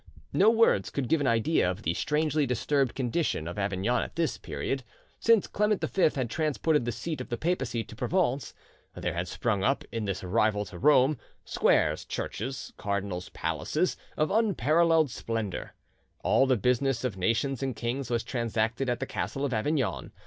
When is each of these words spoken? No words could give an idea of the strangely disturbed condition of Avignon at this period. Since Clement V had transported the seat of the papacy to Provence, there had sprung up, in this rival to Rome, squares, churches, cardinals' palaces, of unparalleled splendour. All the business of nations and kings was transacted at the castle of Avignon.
No 0.33 0.49
words 0.49 0.89
could 0.89 1.07
give 1.07 1.21
an 1.21 1.27
idea 1.27 1.69
of 1.69 1.83
the 1.83 1.93
strangely 1.93 2.47
disturbed 2.47 2.95
condition 2.95 3.47
of 3.47 3.59
Avignon 3.59 4.01
at 4.01 4.15
this 4.15 4.35
period. 4.35 4.83
Since 5.19 5.45
Clement 5.45 5.79
V 5.83 6.09
had 6.15 6.27
transported 6.27 6.85
the 6.85 6.91
seat 6.91 7.21
of 7.21 7.29
the 7.29 7.37
papacy 7.37 7.83
to 7.83 7.95
Provence, 7.95 8.55
there 8.95 9.13
had 9.13 9.27
sprung 9.27 9.63
up, 9.63 9.83
in 9.91 10.05
this 10.05 10.23
rival 10.23 10.65
to 10.65 10.79
Rome, 10.79 11.19
squares, 11.45 12.03
churches, 12.03 12.73
cardinals' 12.77 13.29
palaces, 13.29 13.95
of 14.17 14.31
unparalleled 14.31 15.11
splendour. 15.11 15.75
All 16.23 16.47
the 16.47 16.57
business 16.57 17.03
of 17.03 17.15
nations 17.15 17.61
and 17.61 17.75
kings 17.75 18.09
was 18.09 18.23
transacted 18.23 18.89
at 18.89 19.01
the 19.01 19.05
castle 19.05 19.45
of 19.45 19.53
Avignon. 19.53 20.13